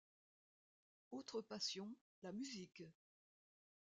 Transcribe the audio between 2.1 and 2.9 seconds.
la musique.